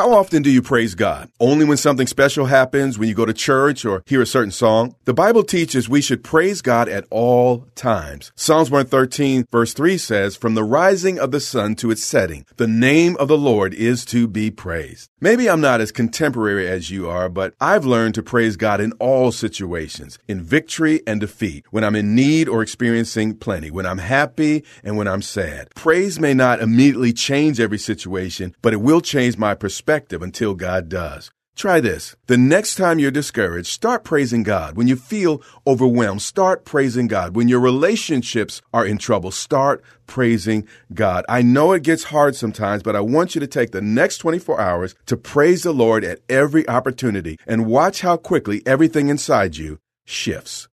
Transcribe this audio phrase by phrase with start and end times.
[0.00, 1.30] How often do you praise God?
[1.40, 4.94] Only when something special happens, when you go to church or hear a certain song?
[5.04, 8.32] The Bible teaches we should praise God at all times.
[8.34, 12.66] Psalms 113 verse 3 says, From the rising of the sun to its setting, the
[12.66, 15.10] name of the Lord is to be praised.
[15.20, 18.92] Maybe I'm not as contemporary as you are, but I've learned to praise God in
[18.92, 23.98] all situations, in victory and defeat, when I'm in need or experiencing plenty, when I'm
[23.98, 25.68] happy and when I'm sad.
[25.74, 30.54] Praise may not immediately change every situation, but it will change my perspective perspective until
[30.54, 31.32] God does.
[31.56, 32.14] Try this.
[32.26, 34.76] The next time you're discouraged, start praising God.
[34.76, 37.34] When you feel overwhelmed, start praising God.
[37.34, 41.24] When your relationships are in trouble, start praising God.
[41.28, 44.60] I know it gets hard sometimes, but I want you to take the next 24
[44.60, 49.80] hours to praise the Lord at every opportunity and watch how quickly everything inside you
[50.04, 50.68] shifts.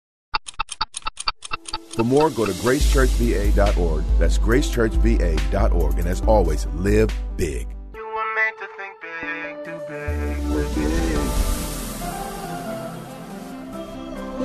[1.94, 4.04] For more, go to gracechurchva.org.
[4.18, 5.98] That's gracechurchva.org.
[6.00, 7.73] And as always, live big.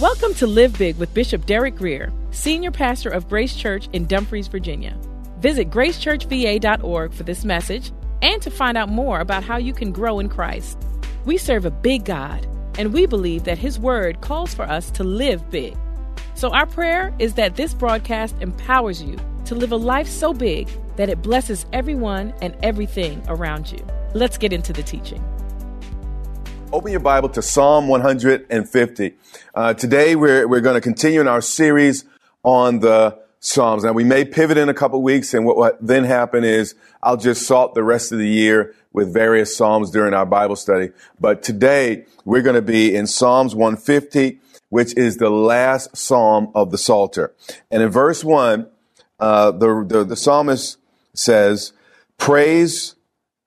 [0.00, 4.46] Welcome to Live Big with Bishop Derek Grier, Senior Pastor of Grace Church in Dumfries,
[4.46, 4.98] Virginia.
[5.40, 10.18] Visit gracechurchva.org for this message and to find out more about how you can grow
[10.18, 10.78] in Christ.
[11.26, 15.04] We serve a big God, and we believe that His Word calls for us to
[15.04, 15.76] live big.
[16.32, 20.70] So, our prayer is that this broadcast empowers you to live a life so big
[20.96, 23.86] that it blesses everyone and everything around you.
[24.14, 25.22] Let's get into the teaching.
[26.72, 29.14] Open your Bible to Psalm 150.
[29.56, 32.04] Uh, today we're, we're going to continue in our series
[32.44, 33.82] on the Psalms.
[33.82, 37.16] Now we may pivot in a couple weeks and what, what then happen is I'll
[37.16, 40.90] just salt the rest of the year with various Psalms during our Bible study.
[41.18, 44.38] But today we're going to be in Psalms 150,
[44.68, 47.34] which is the last Psalm of the Psalter.
[47.72, 48.68] And in verse one,
[49.18, 50.78] uh, the, the, the psalmist
[51.14, 51.72] says,
[52.16, 52.94] praise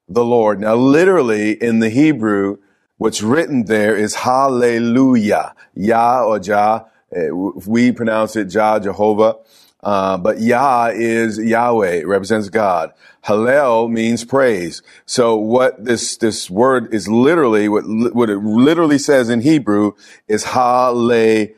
[0.10, 0.60] the Lord.
[0.60, 2.58] Now literally in the Hebrew,
[3.04, 5.56] What's written there is hallelujah.
[5.76, 6.86] Yah or Jah.
[7.14, 9.40] Eh, we pronounce it Jah, Jehovah.
[9.84, 12.94] Uh, but Yah is Yahweh, it represents God.
[13.26, 14.82] Hallel means praise.
[15.06, 17.84] So what this, this word is literally, what,
[18.16, 19.92] what it literally says in Hebrew
[20.30, 21.50] is hallelujah.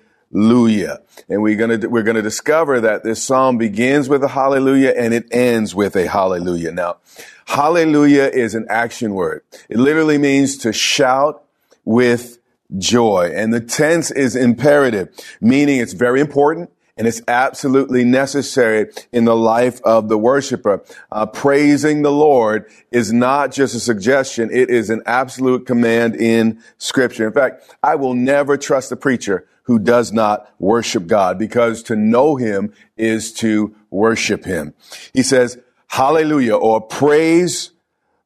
[1.29, 5.27] And we're gonna, we're gonna discover that this psalm begins with a hallelujah and it
[5.31, 6.71] ends with a hallelujah.
[6.71, 6.97] Now,
[7.45, 9.43] Hallelujah is an action word.
[9.69, 11.43] It literally means to shout
[11.85, 12.39] with
[12.77, 13.31] joy.
[13.35, 15.09] And the tense is imperative,
[15.39, 20.83] meaning it's very important and it's absolutely necessary in the life of the worshiper.
[21.11, 24.49] Uh, praising the Lord is not just a suggestion.
[24.51, 27.27] It is an absolute command in scripture.
[27.27, 31.95] In fact, I will never trust a preacher who does not worship God because to
[31.95, 34.73] know him is to worship him.
[35.13, 37.71] He says, hallelujah or praise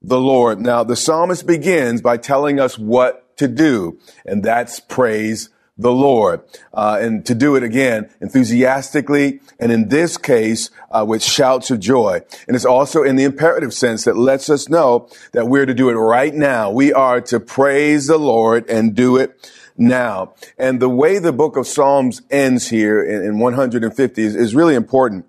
[0.02, 0.60] the Lord.
[0.60, 6.42] Now, the psalmist begins by telling us what to do, and that's praise the Lord.
[6.74, 11.80] Uh, and to do it again enthusiastically, and in this case, uh, with shouts of
[11.80, 12.22] joy.
[12.48, 15.90] And it's also in the imperative sense that lets us know that we're to do
[15.90, 16.70] it right now.
[16.70, 20.34] We are to praise the Lord and do it now.
[20.58, 24.76] And the way the book of Psalms ends here in, in 150 is, is really
[24.76, 25.26] important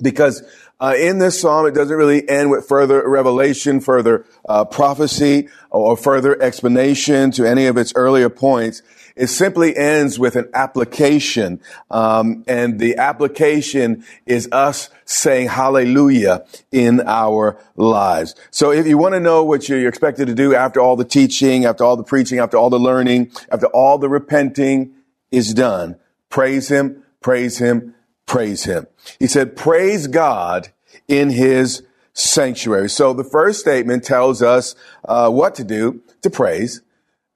[0.00, 0.42] because
[0.80, 5.94] uh, in this psalm, it doesn't really end with further revelation, further uh, prophecy, or
[5.94, 8.80] further explanation to any of its earlier points.
[9.14, 11.60] It simply ends with an application,
[11.90, 18.34] um, and the application is us saying hallelujah in our lives.
[18.50, 21.64] So if you want to know what you're expected to do after all the teaching,
[21.64, 24.94] after all the preaching, after all the learning, after all the repenting
[25.30, 25.96] is done,
[26.28, 27.94] praise Him, praise Him,
[28.30, 28.86] praise him.
[29.18, 30.68] He said, praise God
[31.08, 32.88] in his sanctuary.
[32.88, 36.80] So the first statement tells us uh, what to do to praise.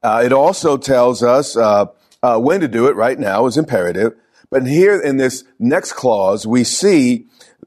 [0.05, 1.87] Uh, it also tells us uh,
[2.23, 2.95] uh, when to do it.
[2.95, 4.15] Right now is imperative.
[4.51, 7.27] But here in this next clause, we see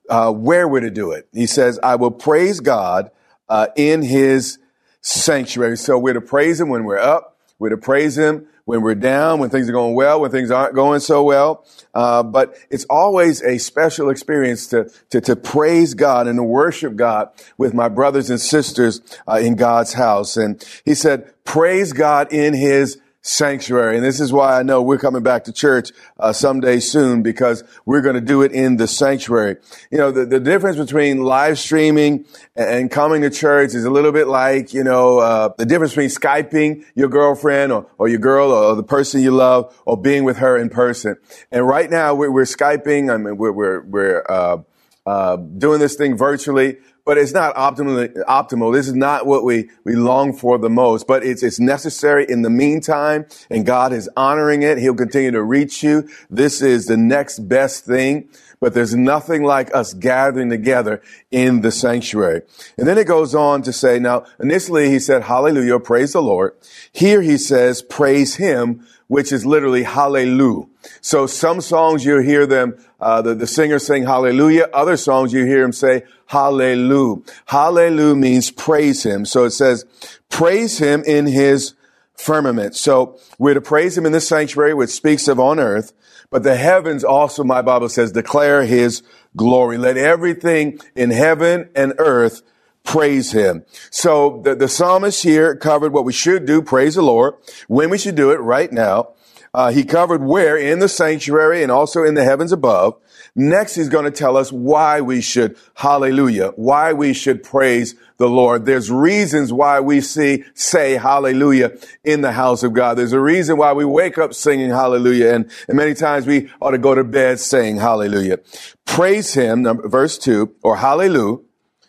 [0.10, 1.28] uh, where we're to do it.
[1.34, 3.12] He says, "I will praise God
[3.50, 4.60] uh, in His
[5.02, 7.38] sanctuary." So we're to praise Him when we're up.
[7.60, 10.76] We're to praise Him when we're down, when things are going well, when things aren't
[10.76, 11.66] going so well.
[11.94, 16.98] Uh, but it's always a special experience to, to, to praise God and to worship
[16.98, 20.36] God with my brothers and sisters uh, in God's house.
[20.36, 23.98] And he said, praise God in his sanctuary.
[23.98, 27.64] And this is why I know we're coming back to church uh, someday soon because
[27.86, 29.58] we're going to do it in the sanctuary.
[29.92, 32.26] You know, the, the difference between live streaming
[32.56, 36.10] and coming to church is a little bit like, you know, uh, the difference between
[36.10, 40.38] Skyping your girlfriend or, or your girl or, the person you love or being with
[40.38, 41.18] her in person.
[41.52, 43.14] And right now we're, we're Skyping.
[43.14, 44.58] I mean, we're, we're, we're uh,
[45.06, 46.78] uh, doing this thing virtually
[47.08, 48.74] but it's not optimally optimal.
[48.74, 52.42] This is not what we, we long for the most, but it's, it's necessary in
[52.42, 53.26] the meantime.
[53.50, 54.78] And God is honoring it.
[54.78, 56.10] He'll continue to reach you.
[56.30, 58.28] This is the next best thing,
[58.60, 61.02] but there's nothing like us gathering together
[61.32, 62.42] in the sanctuary.
[62.78, 66.58] And then it goes on to say, now, initially he said, hallelujah, praise the Lord.
[66.92, 70.68] Here he says, praise him, which is literally hallelujah.
[71.02, 74.70] So some songs you hear them, uh, the, the singer sing hallelujah.
[74.74, 77.22] Other songs you hear him say hallelujah.
[77.46, 79.26] Hallelujah means praise him.
[79.26, 79.86] So it says,
[80.30, 81.74] praise him in his
[82.16, 82.76] firmament.
[82.76, 85.94] So we're to praise him in the sanctuary, which speaks of on earth,
[86.30, 89.04] but the heavens also, my Bible says, declare his
[89.36, 89.78] glory.
[89.78, 92.42] Let everything in heaven and earth
[92.88, 93.66] praise him.
[93.92, 97.36] So the, the psalmist here covered what we should do, praise the Lord,
[97.68, 99.14] when we should do it right now.
[99.54, 102.96] Uh, he covered where in the sanctuary and also in the heavens above.
[103.36, 108.30] Next, he's going to tell us why we should hallelujah, why we should praise the
[108.30, 108.66] Lord.
[108.66, 112.98] There's reasons why we see, say hallelujah in the house of God.
[112.98, 115.34] There's a reason why we wake up singing hallelujah.
[115.34, 118.40] And, and many times we ought to go to bed saying hallelujah.
[118.86, 121.47] Praise him, number, verse two, or hallelujah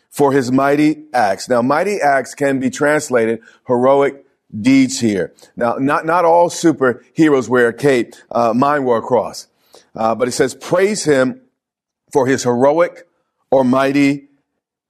[0.09, 1.49] for his mighty acts.
[1.49, 4.25] Now, mighty acts can be translated heroic
[4.59, 5.33] deeds here.
[5.55, 8.15] Now, not, not all superheroes wear a cape.
[8.31, 9.47] Uh, mine wore a cross.
[9.95, 11.41] Uh, but it says, praise him
[12.11, 13.07] for his heroic
[13.51, 14.29] or mighty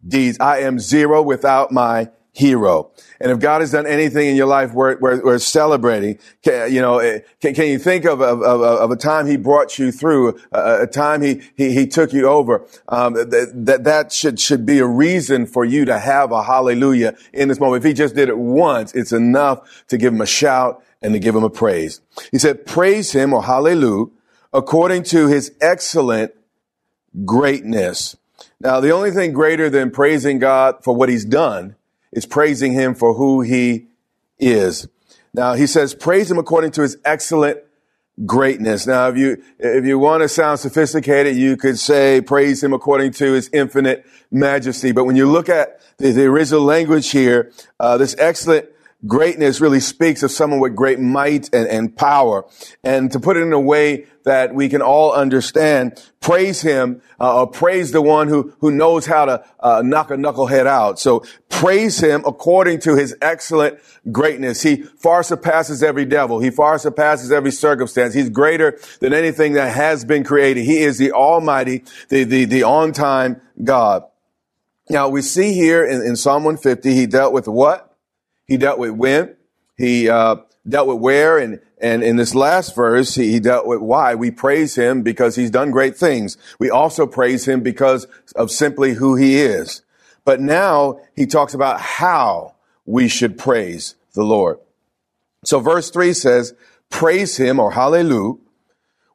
[0.08, 0.38] deeds.
[0.40, 2.10] I am zero without my
[2.40, 2.92] hero.
[3.20, 7.00] And if God has done anything in your life where, we're celebrating, can, you know,
[7.00, 10.84] eh, can, can you think of, of, of, a time he brought you through, a,
[10.84, 12.66] a time he, he, he, took you over?
[12.88, 17.16] Um, that, that, that should, should be a reason for you to have a hallelujah
[17.34, 17.84] in this moment.
[17.84, 21.20] If he just did it once, it's enough to give him a shout and to
[21.20, 22.02] give him a praise.
[22.32, 24.12] He said, praise him or hallelujah
[24.54, 26.34] according to his excellent
[27.26, 28.18] greatness.
[28.60, 31.76] Now, the only thing greater than praising God for what he's done
[32.12, 33.88] is praising him for who he
[34.38, 34.88] is.
[35.34, 37.60] Now he says, praise him according to his excellent
[38.26, 38.86] greatness.
[38.86, 43.14] Now, if you, if you want to sound sophisticated, you could say, praise him according
[43.14, 44.92] to his infinite majesty.
[44.92, 48.68] But when you look at the, the original language here, uh, this excellent
[49.08, 52.46] greatness really speaks of someone with great might and, and power.
[52.84, 57.42] And to put it in a way that we can all understand, praise him, uh,
[57.42, 61.00] or praise the one who, who knows how to uh, knock a knucklehead out.
[61.00, 63.80] So praise him according to his excellent
[64.12, 64.62] greatness.
[64.62, 66.40] He far surpasses every devil.
[66.40, 68.14] He far surpasses every circumstance.
[68.14, 70.66] He's greater than anything that has been created.
[70.66, 74.04] He is the almighty, the, the, the on-time God.
[74.90, 77.89] Now we see here in, in Psalm 150, he dealt with what?
[78.50, 79.38] He dealt with when.
[79.78, 80.38] He uh,
[80.68, 81.38] dealt with where.
[81.38, 84.16] And, and in this last verse, he, he dealt with why.
[84.16, 86.36] We praise him because he's done great things.
[86.60, 89.84] We also praise him because of simply who he is.
[90.26, 94.58] But now he talks about how we should praise the Lord.
[95.46, 96.54] So verse three says,
[96.90, 98.40] praise him or hallelujah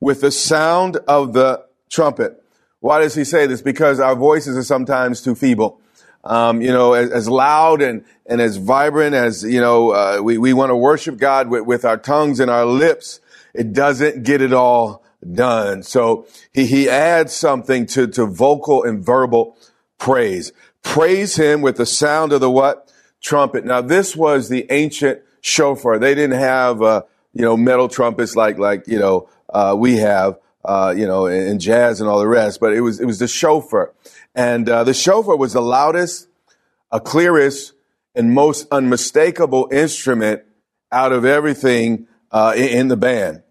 [0.01, 2.41] with the sound of the trumpet.
[2.81, 3.63] Why does he say this?
[3.63, 5.81] Because our voices are sometimes too feeble
[6.25, 10.39] um, you know, as, as, loud and, and as vibrant as, you know, uh, we,
[10.39, 13.21] we want to worship God with, with our tongues and our lips,
[13.53, 15.83] it doesn't get it all done.
[15.83, 19.57] So he, he adds something to, to vocal and verbal
[19.99, 20.53] praise.
[20.83, 22.91] Praise him with the sound of the what?
[23.21, 23.65] Trumpet.
[23.65, 25.99] Now this was the ancient shofar.
[25.99, 27.03] They didn't have, uh,
[27.35, 31.61] you know, metal trumpets like, like, you know, uh, we have, uh, you know, and
[31.61, 33.93] jazz and all the rest, but it was, it was the shofar.
[34.35, 36.29] And uh, the shofar was the loudest,
[36.91, 37.73] a clearest,
[38.15, 40.43] and most unmistakable instrument
[40.91, 43.43] out of everything uh, in, in, the band.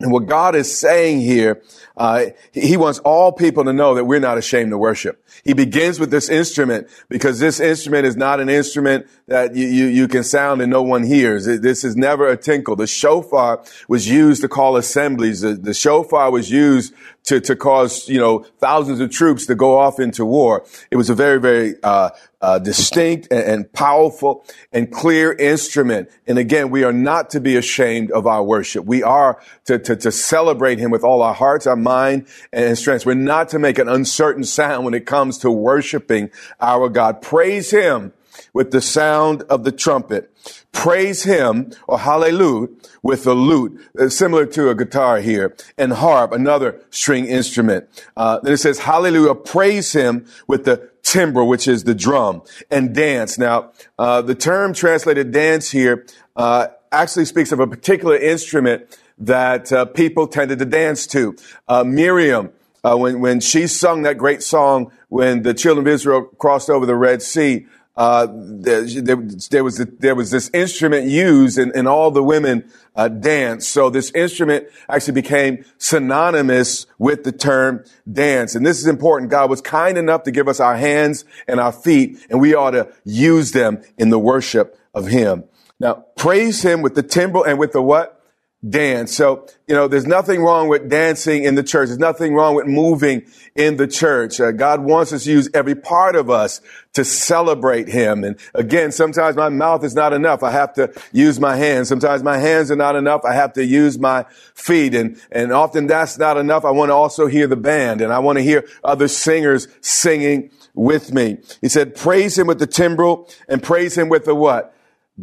[0.00, 1.62] And what God is saying here,
[1.96, 5.22] uh, He wants all people to know that we're not ashamed to worship.
[5.44, 9.86] He begins with this instrument because this instrument is not an instrument that you, you,
[9.86, 11.44] you can sound and no one hears.
[11.44, 12.76] This is never a tinkle.
[12.76, 15.42] The shofar was used to call assemblies.
[15.42, 19.78] The, the shofar was used to, to cause, you know, thousands of troops to go
[19.78, 20.64] off into war.
[20.90, 22.10] It was a very, very, uh,
[22.40, 26.08] uh, distinct and, and, powerful and clear instrument.
[26.26, 28.86] And again, we are not to be ashamed of our worship.
[28.86, 33.04] We are to, to, to celebrate him with all our hearts, our mind, and strength.
[33.04, 37.20] We're not to make an uncertain sound when it comes to worshiping our God.
[37.20, 38.14] Praise him
[38.54, 40.29] with the sound of the trumpet.
[40.72, 42.68] Praise him or hallelujah
[43.02, 47.86] with the lute, uh, similar to a guitar here, and harp, another string instrument.
[48.16, 52.94] Uh, then it says hallelujah, praise him with the timbrel, which is the drum, and
[52.94, 53.38] dance.
[53.38, 56.06] Now, uh, the term translated dance here
[56.36, 61.36] uh, actually speaks of a particular instrument that uh, people tended to dance to.
[61.68, 62.50] Uh, Miriam,
[62.82, 66.86] uh, when when she sung that great song when the children of Israel crossed over
[66.86, 67.66] the Red Sea,
[68.00, 72.64] uh, there, there, was there was this instrument used, and, and all the women
[72.96, 73.68] uh, dance.
[73.68, 78.54] So this instrument actually became synonymous with the term dance.
[78.54, 79.30] And this is important.
[79.30, 82.70] God was kind enough to give us our hands and our feet, and we ought
[82.70, 85.44] to use them in the worship of Him.
[85.78, 88.19] Now, praise Him with the timbrel and with the what?
[88.68, 89.16] Dance.
[89.16, 91.88] So, you know, there's nothing wrong with dancing in the church.
[91.88, 93.22] There's nothing wrong with moving
[93.54, 94.38] in the church.
[94.38, 96.60] Uh, God wants us to use every part of us
[96.92, 98.22] to celebrate Him.
[98.22, 100.42] And again, sometimes my mouth is not enough.
[100.42, 101.88] I have to use my hands.
[101.88, 103.24] Sometimes my hands are not enough.
[103.24, 104.94] I have to use my feet.
[104.94, 106.66] And, and often that's not enough.
[106.66, 110.50] I want to also hear the band and I want to hear other singers singing
[110.74, 111.38] with me.
[111.62, 114.74] He said, praise Him with the timbrel and praise Him with the what?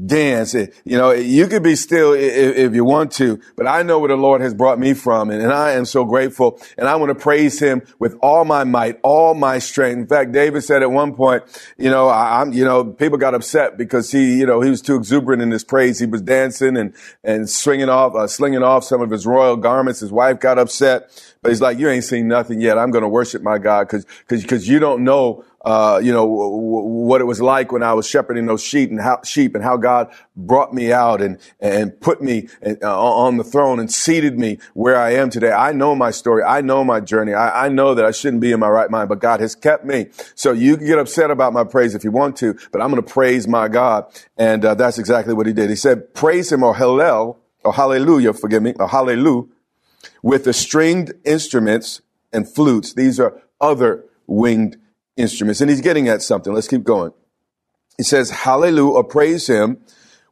[0.06, 0.54] Dance.
[0.54, 4.16] You know, you could be still if, you want to, but I know where the
[4.16, 7.16] Lord has brought me from and, and, I am so grateful and I want to
[7.16, 9.98] praise him with all my might, all my strength.
[9.98, 11.44] In fact, David said at one point,
[11.78, 14.82] you know, I, am you know, people got upset because he, you know, he was
[14.82, 16.00] too exuberant in his praise.
[16.00, 20.02] He was dancing and, and swinging off, uh, slinging off some of his royal garments.
[20.02, 21.10] His wife got upset,
[21.42, 22.78] but he's like, you ain't seen nothing yet.
[22.78, 26.22] I'm going to worship my God because, because, because you don't know uh, you know,
[26.26, 29.62] w- what it was like when I was shepherding those sheep and how, sheep and
[29.62, 34.40] how God brought me out and, and put me uh, on the throne and seated
[34.40, 35.52] me where I am today.
[35.52, 36.42] I know my story.
[36.42, 37.34] I know my journey.
[37.34, 39.84] I, I know that I shouldn't be in my right mind, but God has kept
[39.84, 40.08] me.
[40.36, 43.04] So you can get upset about my praise if you want to, but I'm going
[43.04, 44.06] to praise my God.
[44.38, 45.70] And uh, that's exactly what he did.
[45.70, 49.50] He said, praise him or hallel or hallelujah, forgive me, or hallelujah
[50.24, 52.94] with the stringed instruments and flutes.
[52.94, 54.78] These are other winged
[55.18, 55.62] instruments.
[55.62, 56.54] And he's getting at something.
[56.54, 57.12] Let's keep going.
[57.98, 59.80] He says, hallelujah, praise him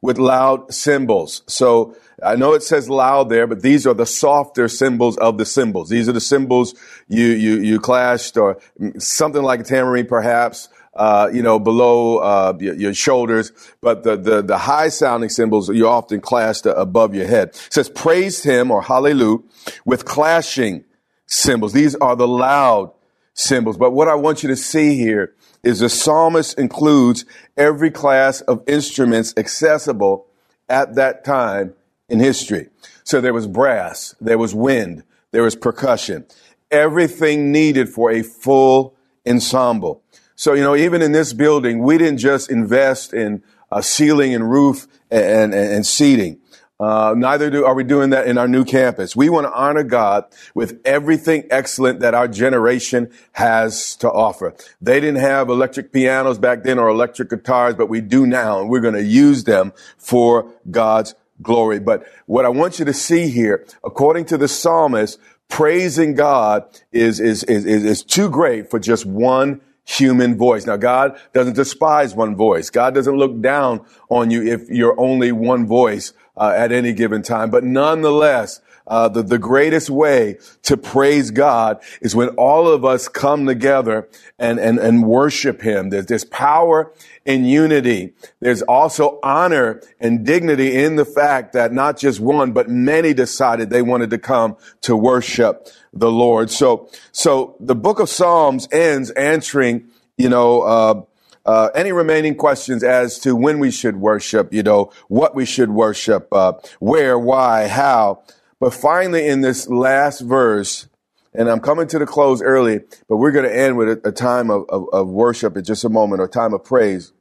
[0.00, 1.42] with loud cymbals.
[1.48, 5.44] So I know it says loud there, but these are the softer cymbals of the
[5.44, 5.88] cymbals.
[5.88, 6.74] These are the cymbals
[7.08, 8.58] you, you, you clashed or
[8.98, 10.68] something like a tambourine perhaps.
[10.94, 13.52] Uh, you know, below uh, your, your, shoulders,
[13.82, 17.48] but the, the, the high sounding cymbals you often clashed above your head.
[17.48, 19.42] It says praise him or hallelujah
[19.84, 20.86] with clashing
[21.26, 21.74] cymbals.
[21.74, 22.92] These are the loud
[23.36, 23.76] cymbals.
[23.76, 27.24] But what I want you to see here is the psalmist includes
[27.56, 30.26] every class of instruments accessible
[30.68, 31.74] at that time
[32.08, 32.68] in history.
[33.04, 36.26] So there was brass, there was wind, there was percussion,
[36.70, 38.96] everything needed for a full
[39.28, 40.02] ensemble.
[40.34, 44.50] So, you know, even in this building, we didn't just invest in a ceiling and
[44.50, 46.38] roof and, and, and seating.
[46.78, 49.16] Uh, neither do, are we doing that in our new campus.
[49.16, 54.54] We want to honor God with everything excellent that our generation has to offer.
[54.82, 58.68] They didn't have electric pianos back then or electric guitars, but we do now, and
[58.68, 61.78] we're going to use them for God's glory.
[61.78, 65.18] But what I want you to see here, according to the psalmist,
[65.48, 70.66] praising God is, is, is, is, too great for just one human voice.
[70.66, 72.68] Now, God doesn't despise one voice.
[72.68, 77.22] God doesn't look down on you if you're only one voice uh, at any given
[77.22, 77.50] time.
[77.50, 83.08] But nonetheless, uh, the, the greatest way to praise God is when all of us
[83.08, 85.90] come together and, and, and worship Him.
[85.90, 86.92] There's, there's power
[87.24, 88.12] in unity.
[88.38, 93.70] There's also honor and dignity in the fact that not just one, but many decided
[93.70, 96.50] they wanted to come to worship the Lord.
[96.50, 101.02] So, so the book of Psalms ends answering, you know, uh,
[101.46, 105.70] uh, any remaining questions as to when we should worship, you know, what we should
[105.70, 108.22] worship, uh, where, why, how.
[108.58, 110.88] But finally, in this last verse,
[111.32, 114.12] and I'm coming to the close early, but we're going to end with a, a
[114.12, 117.12] time of, of, of worship in just a moment, or time of praise.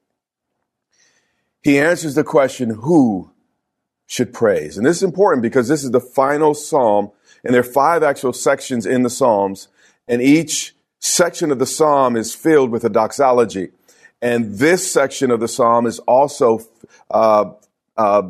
[1.61, 3.31] He answers the question, who
[4.07, 4.77] should praise.
[4.77, 7.11] And this is important because this is the final psalm,
[7.43, 9.67] and there are five actual sections in the psalms,
[10.07, 13.69] and each section of the psalm is filled with a doxology.
[14.25, 16.59] And this section of the psalm is also
[17.11, 17.51] uh,
[17.95, 18.23] uh,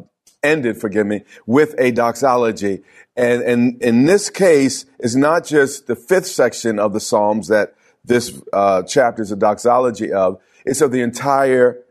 [0.43, 2.83] ended, forgive me, with a doxology.
[3.15, 7.75] And, and in this case, it's not just the fifth section of the psalms that
[8.03, 10.41] this uh, chapter is a doxology of.
[10.65, 11.81] It's of the entire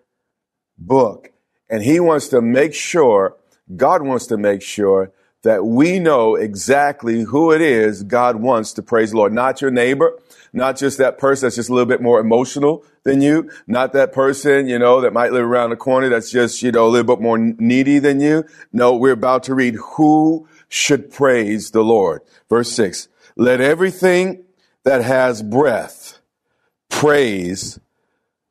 [0.76, 1.32] book.
[1.70, 3.38] And he wants to make sure,
[3.74, 5.12] God wants to make sure
[5.44, 9.32] that we know exactly who it is God wants to praise the Lord.
[9.32, 10.18] Not your neighbor,
[10.52, 14.12] not just that person that's just a little bit more emotional than you, not that
[14.12, 17.16] person, you know, that might live around the corner that's just, you know, a little
[17.16, 18.44] bit more needy than you.
[18.72, 22.22] No, we're about to read who should praise the Lord.
[22.48, 24.44] Verse six, let everything
[24.84, 26.18] that has breath
[26.88, 27.78] praise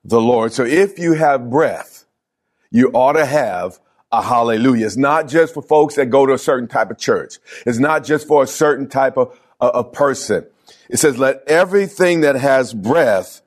[0.03, 0.53] the Lord.
[0.53, 2.05] So if you have breath,
[2.69, 3.79] you ought to have
[4.13, 4.85] a hallelujah.
[4.85, 7.39] It's not just for folks that go to a certain type of church.
[7.65, 10.45] It's not just for a certain type of a, a person.
[10.87, 13.41] It says, let everything that has breath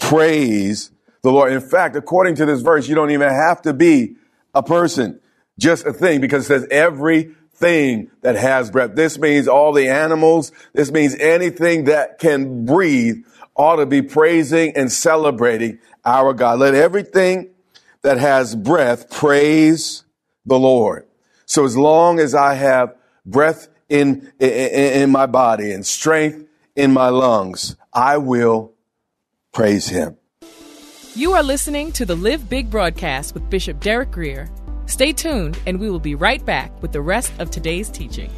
[0.00, 0.90] praise
[1.22, 1.52] the Lord.
[1.52, 4.16] In fact, according to this verse, you don't even have to be
[4.52, 5.20] a person,
[5.58, 8.96] just a thing, because it says everything that has breath.
[8.96, 10.50] This means all the animals.
[10.72, 13.18] This means anything that can breathe
[13.54, 16.58] ought to be praising and celebrating our God.
[16.58, 17.50] Let everything
[18.02, 20.04] that has breath praise
[20.46, 21.06] the Lord.
[21.46, 22.94] So as long as I have
[23.26, 28.72] breath in, in, in my body and strength in my lungs, I will
[29.52, 30.16] praise him.
[31.14, 34.48] You are listening to the Live Big broadcast with Bishop Derek Grier.
[34.86, 38.30] Stay tuned, and we will be right back with the rest of today's teaching.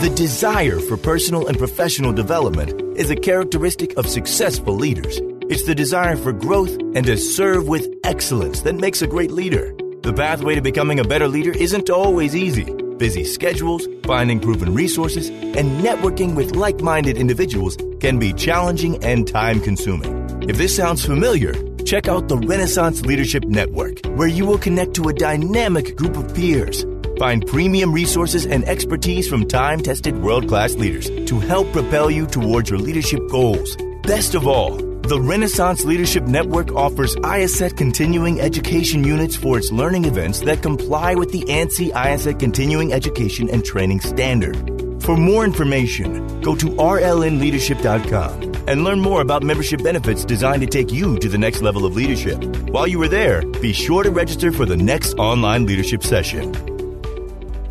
[0.00, 5.20] The desire for personal and professional development is a characteristic of successful leaders.
[5.46, 9.74] It's the desire for growth and to serve with excellence that makes a great leader.
[10.00, 12.64] The pathway to becoming a better leader isn't always easy.
[12.96, 19.28] Busy schedules, finding proven resources, and networking with like minded individuals can be challenging and
[19.28, 20.48] time consuming.
[20.48, 21.52] If this sounds familiar,
[21.84, 26.34] check out the Renaissance Leadership Network, where you will connect to a dynamic group of
[26.34, 26.86] peers.
[27.18, 32.26] Find premium resources and expertise from time tested world class leaders to help propel you
[32.26, 33.76] towards your leadership goals.
[34.04, 40.06] Best of all, the Renaissance Leadership Network offers IACET continuing education units for its learning
[40.06, 44.56] events that comply with the ANSI IACET continuing education and training standard.
[45.02, 50.90] For more information, go to rlnleadership.com and learn more about membership benefits designed to take
[50.90, 52.42] you to the next level of leadership.
[52.70, 56.50] While you are there, be sure to register for the next online leadership session.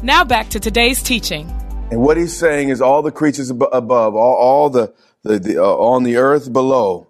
[0.03, 1.47] Now back to today's teaching.
[1.89, 4.93] And what he's saying is all the creatures ab- above, all, all the,
[5.23, 7.07] the, the uh, on the earth below,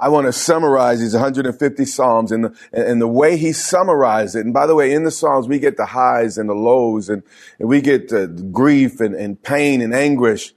[0.00, 4.44] I want to summarize these 150 Psalms and the, and the way he summarized it.
[4.46, 7.22] And by the way, in the Psalms, we get the highs and the lows and,
[7.58, 10.54] and we get uh, grief and, and pain and anguish.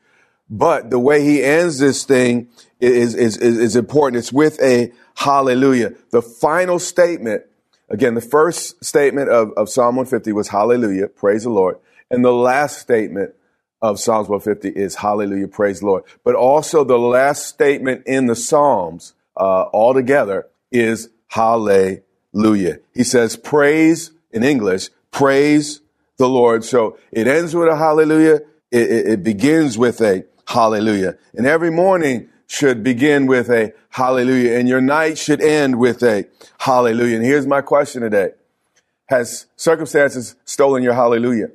[0.50, 2.48] But the way he ends this thing
[2.80, 4.20] is, is, is, is important.
[4.20, 5.94] It's with a hallelujah.
[6.12, 7.44] The final statement,
[7.90, 11.78] again, the first statement of, of Psalm 150 was hallelujah, praise the Lord.
[12.10, 13.36] And the last statement
[13.82, 16.04] of Psalms 150 is hallelujah, praise the Lord.
[16.24, 22.80] But also the last statement in the Psalms uh, altogether is hallelujah.
[22.94, 25.82] He says praise in English, praise
[26.18, 26.64] the Lord.
[26.64, 28.42] So it ends with a hallelujah.
[28.72, 31.18] It, it, it begins with a hallelujah.
[31.34, 34.58] And every morning should begin with a hallelujah.
[34.58, 36.26] And your night should end with a
[36.60, 37.18] hallelujah.
[37.18, 38.32] And here's my question today.
[39.08, 41.50] Has circumstances stolen your hallelujah?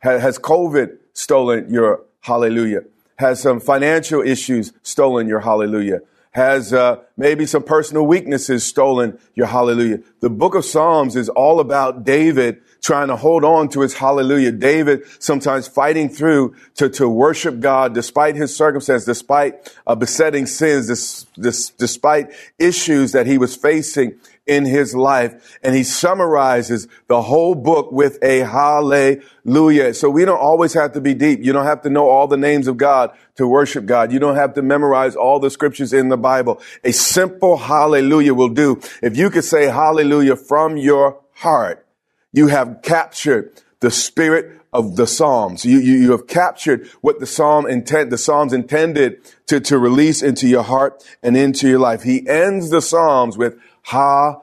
[0.00, 2.84] Has COVID stolen your hallelujah?
[3.16, 6.00] Has some financial issues stolen your hallelujah?
[6.38, 10.00] has uh, maybe some personal weaknesses stolen your hallelujah.
[10.20, 14.52] The book of Psalms is all about David trying to hold on to his hallelujah.
[14.52, 20.88] David sometimes fighting through to, to worship God despite his circumstance, despite uh, besetting sins,
[20.88, 25.58] this, this, despite issues that he was facing in his life.
[25.62, 29.92] And he summarizes the whole book with a hallelujah.
[29.92, 31.40] So we don't always have to be deep.
[31.44, 34.10] You don't have to know all the names of God to worship God.
[34.10, 36.60] You don't have to memorize all the scriptures in the Bible.
[36.82, 38.80] A simple hallelujah will do.
[39.02, 41.86] If you could say hallelujah from your heart,
[42.32, 45.64] you have captured the spirit of the Psalms.
[45.64, 50.22] You, you, you have captured what the Psalm intent, the Psalms intended to, to release
[50.22, 52.02] into your heart and into your life.
[52.02, 54.42] He ends the Psalms with Hallelujah.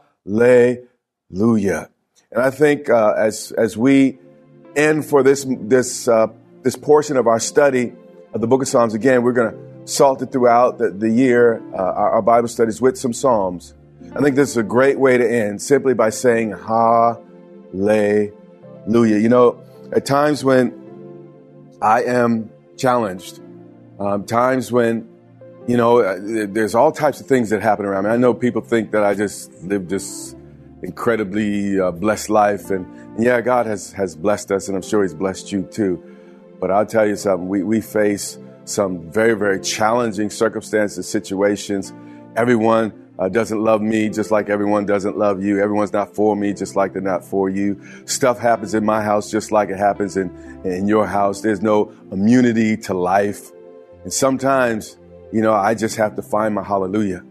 [2.32, 4.18] And I think uh, as as we
[4.76, 6.28] end for this this uh,
[6.64, 7.94] this portion of our study
[8.34, 11.62] of the Book of Psalms, again, we're going to salt it throughout the, the year,
[11.74, 13.74] uh, our, our, Bible studies with some Psalms.
[14.16, 18.32] I think this is a great way to end, simply by saying Hallelujah.
[18.86, 19.18] Hallelujah.
[19.18, 23.40] You know, at times when I am challenged,
[24.00, 25.10] um, times when,
[25.68, 28.10] you know, uh, there's all types of things that happen around me.
[28.12, 30.36] I know people think that I just live this
[30.84, 32.70] incredibly uh, blessed life.
[32.70, 36.04] And, and, yeah, God has, has blessed us, and I'm sure He's blessed you too.
[36.60, 41.94] But I'll tell you something, we, we face some very, very challenging circumstances, situations.
[42.36, 45.62] Everyone uh, doesn't love me just like everyone doesn't love you.
[45.62, 47.80] Everyone's not for me just like they're not for you.
[48.06, 50.30] Stuff happens in my house just like it happens in,
[50.66, 51.42] in your house.
[51.42, 53.52] There's no immunity to life.
[54.04, 54.98] And sometimes,
[55.32, 57.24] you know, I just have to find my hallelujah.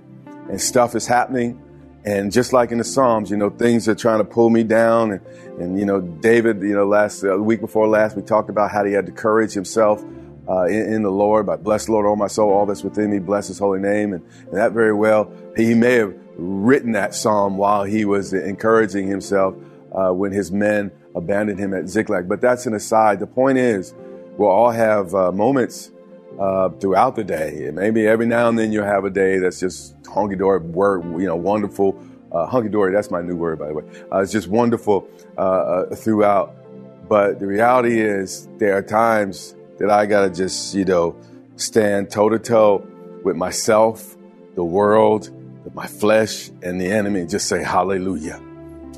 [0.49, 1.61] And stuff is happening.
[2.07, 5.12] And just like in the Psalms, you know, things are trying to pull me down.
[5.12, 5.27] And,
[5.59, 8.85] and you know, David, you know, last uh, week before last, we talked about how
[8.85, 10.05] he had to courage himself
[10.49, 11.47] uh, in, in, the Lord.
[11.47, 14.13] By bless the Lord, all my soul, all that's within me, bless His holy name,
[14.13, 19.07] and, and, that very well, he may have written that psalm while he was encouraging
[19.07, 19.55] himself
[19.93, 22.29] uh, when his men abandoned him at Ziklag.
[22.29, 23.21] But that's an aside.
[23.21, 23.95] The point is,
[24.37, 25.93] we'll all have uh, moments
[26.39, 27.71] uh, throughout the day.
[27.73, 31.27] Maybe every now and then you'll have a day that's just hunky dory, word, you
[31.27, 31.97] know, wonderful.
[32.33, 33.85] Uh, hunky dory, that's my new word, by the way.
[34.13, 35.03] Uh, it's just wonderful
[35.95, 36.57] throughout.
[37.09, 41.17] But the reality is, there are times that I got to just, you know,
[41.57, 42.87] stand toe to toe
[43.23, 44.17] with myself,
[44.55, 45.31] the world,
[45.75, 47.21] my flesh, and the enemy.
[47.21, 48.41] and Just say hallelujah.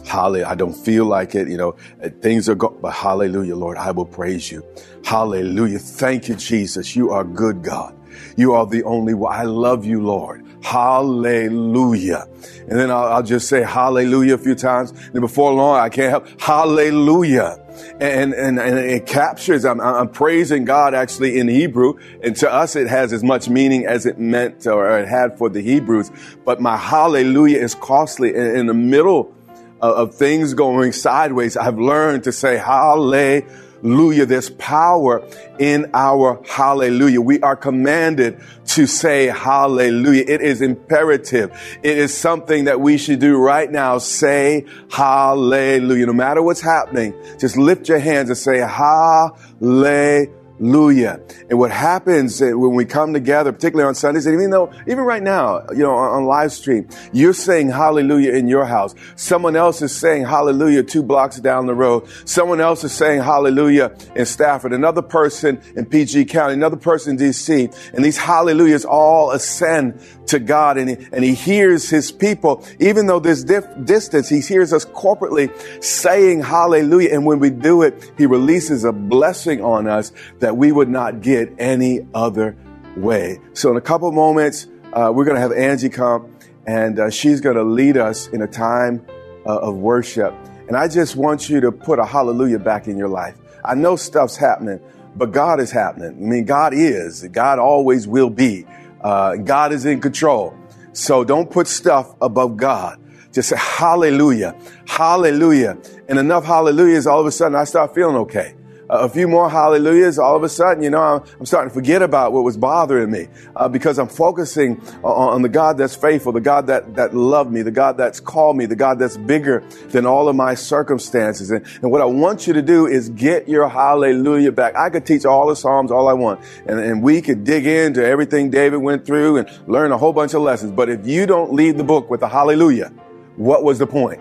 [0.06, 0.46] Hallelujah.
[0.46, 1.48] I don't feel like it.
[1.48, 1.72] You know,
[2.20, 4.64] things are going, but hallelujah, Lord, I will praise you.
[5.04, 5.78] Hallelujah.
[5.78, 6.94] Thank you, Jesus.
[6.94, 7.94] You are good, God.
[8.36, 9.34] You are the only one.
[9.34, 10.44] I love you, Lord.
[10.62, 12.26] Hallelujah.
[12.68, 14.90] And then I'll, I'll, just say hallelujah a few times.
[15.12, 17.62] And before long, I can't help hallelujah.
[18.00, 21.98] And, and, and it captures, I'm, I'm praising God actually in Hebrew.
[22.22, 25.48] And to us, it has as much meaning as it meant or it had for
[25.48, 26.10] the Hebrews.
[26.44, 28.34] But my hallelujah is costly.
[28.34, 29.34] In, in the middle
[29.80, 33.44] of, of things going sideways, I've learned to say hallelujah
[33.82, 34.26] hallelujah.
[34.26, 35.26] There's power
[35.58, 37.20] in our hallelujah.
[37.20, 40.24] We are commanded to say hallelujah.
[40.26, 41.50] It is imperative.
[41.82, 43.98] It is something that we should do right now.
[43.98, 46.06] Say hallelujah.
[46.06, 50.30] No matter what's happening, just lift your hands and say hallelujah.
[50.58, 51.20] Hallelujah.
[51.50, 55.00] And what happens uh, when we come together, particularly on Sundays, and even though, even
[55.00, 58.94] right now, you know, on, on, live stream, you're saying hallelujah in your house.
[59.16, 62.08] Someone else is saying hallelujah two blocks down the road.
[62.24, 64.72] Someone else is saying hallelujah in Stafford.
[64.72, 67.92] Another person in PG County, another person in DC.
[67.92, 72.64] And these hallelujahs all ascend to God and he, and he hears his people.
[72.80, 75.50] Even though there's dif- distance, he hears us corporately
[75.82, 77.10] saying hallelujah.
[77.12, 81.22] And when we do it, he releases a blessing on us that we would not
[81.22, 82.56] get any other
[82.96, 83.38] way.
[83.52, 87.40] So in a couple moments, uh, we're going to have Angie come and uh, she's
[87.40, 89.04] going to lead us in a time
[89.46, 90.34] uh, of worship.
[90.68, 93.36] And I just want you to put a hallelujah back in your life.
[93.64, 94.80] I know stuff's happening,
[95.14, 96.10] but God is happening.
[96.10, 97.22] I mean, God is.
[97.28, 98.66] God always will be.
[99.00, 100.56] Uh, God is in control.
[100.92, 102.98] So don't put stuff above God.
[103.32, 105.76] Just say hallelujah, hallelujah.
[106.08, 108.54] And enough hallelujahs, all of a sudden I start feeling okay
[108.88, 112.32] a few more hallelujahs, all of a sudden, you know, I'm, starting to forget about
[112.32, 116.40] what was bothering me uh, because I'm focusing on, on, the God that's faithful, the
[116.40, 120.06] God that, that loved me, the God that's called me, the God that's bigger than
[120.06, 121.50] all of my circumstances.
[121.50, 124.76] And, and what I want you to do is get your hallelujah back.
[124.76, 128.04] I could teach all the Psalms all I want, and, and we could dig into
[128.04, 130.72] everything David went through and learn a whole bunch of lessons.
[130.72, 132.92] But if you don't leave the book with a hallelujah,
[133.36, 134.20] what was the point?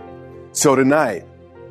[0.51, 1.25] So tonight,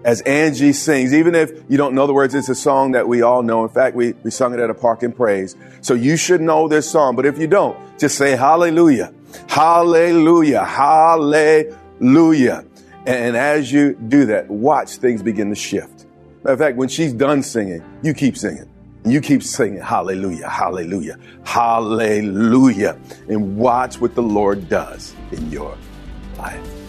[0.05, 3.23] as Angie sings, even if you don't know the words, it's a song that we
[3.23, 3.65] all know.
[3.65, 5.57] In fact, we, we sung it at a park in praise.
[5.81, 7.17] So you should know this song.
[7.17, 9.15] But if you don't, just say hallelujah,
[9.49, 12.65] hallelujah, hallelujah.
[13.07, 16.07] And as you do that, watch things begin to shift.
[16.43, 18.69] Matter of fact, when she's done singing, you keep singing.
[19.07, 25.77] You keep singing hallelujah, hallelujah, hallelujah, and watch what the Lord does in your
[26.39, 26.84] life.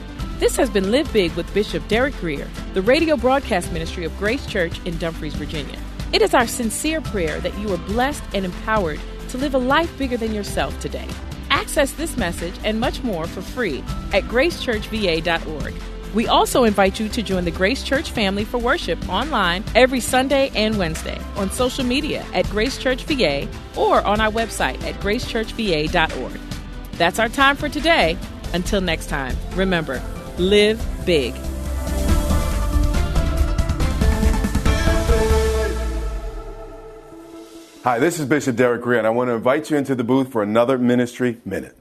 [0.45, 4.45] This has been Live Big with Bishop Derek Grier, the radio broadcast ministry of Grace
[4.45, 5.79] Church in Dumfries, Virginia.
[6.13, 9.97] It is our sincere prayer that you are blessed and empowered to live a life
[9.97, 11.07] bigger than yourself today.
[11.49, 13.79] Access this message and much more for free
[14.13, 15.73] at gracechurchva.org.
[16.13, 20.51] We also invite you to join the Grace Church family for worship online every Sunday
[20.53, 26.39] and Wednesday on social media at Grace Church VA or on our website at gracechurchva.org.
[26.99, 28.15] That's our time for today.
[28.53, 30.01] Until next time, remember,
[30.37, 31.33] Live big.
[37.85, 40.33] Hi, this is Bishop Derek Grier, and I want to invite you into the booth
[40.33, 41.77] for another ministry minute.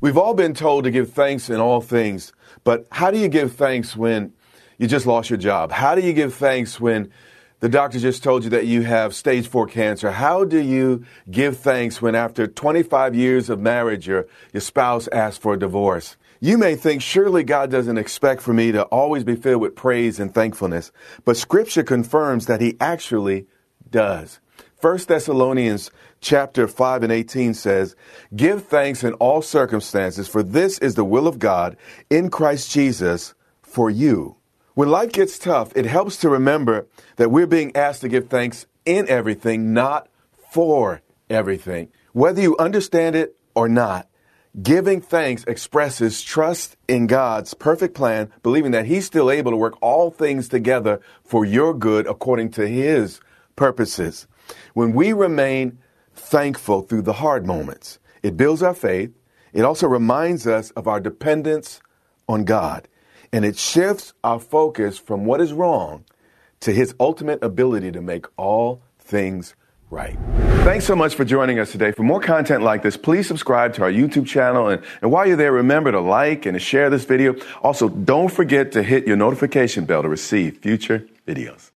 [0.00, 2.32] We've all been told to give thanks in all things,
[2.64, 4.32] but how do you give thanks when
[4.78, 5.72] you just lost your job?
[5.72, 7.12] How do you give thanks when
[7.60, 10.10] the doctor just told you that you have stage four cancer?
[10.10, 15.36] How do you give thanks when after 25 years of marriage, your, your spouse asks
[15.36, 16.16] for a divorce?
[16.40, 20.20] You may think, surely God doesn't expect for me to always be filled with praise
[20.20, 20.92] and thankfulness,
[21.24, 23.46] but scripture confirms that he actually
[23.90, 24.40] does.
[24.80, 27.96] 1 Thessalonians chapter 5 and 18 says,
[28.34, 31.76] Give thanks in all circumstances, for this is the will of God
[32.10, 34.36] in Christ Jesus for you.
[34.74, 38.66] When life gets tough, it helps to remember that we're being asked to give thanks
[38.84, 40.08] in everything, not
[40.50, 41.88] for everything.
[42.12, 44.06] Whether you understand it or not,
[44.62, 49.76] giving thanks expresses trust in God's perfect plan, believing that He's still able to work
[49.80, 53.20] all things together for your good according to His
[53.54, 54.26] purposes.
[54.74, 55.78] When we remain
[56.14, 59.12] thankful through the hard moments, it builds our faith.
[59.52, 61.80] It also reminds us of our dependence
[62.28, 62.88] on God.
[63.32, 66.04] And it shifts our focus from what is wrong
[66.60, 69.54] to his ultimate ability to make all things
[69.90, 70.18] right.
[70.64, 71.92] Thanks so much for joining us today.
[71.92, 74.68] For more content like this, please subscribe to our YouTube channel.
[74.68, 77.36] And, and while you're there, remember to like and to share this video.
[77.62, 81.70] Also, don't forget to hit your notification bell to receive future videos.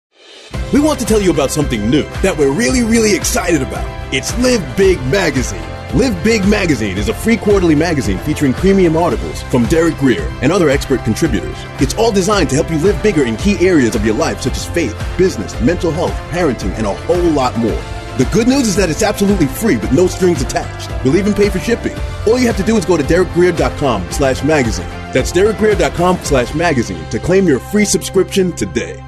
[0.73, 4.13] We want to tell you about something new that we're really, really excited about.
[4.13, 5.63] It's Live Big Magazine.
[5.95, 10.51] Live Big Magazine is a free quarterly magazine featuring premium articles from Derek Grier and
[10.51, 11.57] other expert contributors.
[11.79, 14.55] It's all designed to help you live bigger in key areas of your life, such
[14.55, 17.98] as faith, business, mental health, parenting, and a whole lot more.
[18.19, 20.91] The good news is that it's absolutely free with no strings attached.
[21.05, 21.97] We'll even pay for shipping.
[22.27, 24.89] All you have to do is go to derekgrier.com slash magazine.
[25.13, 29.01] That's derekgrier.com slash magazine to claim your free subscription today.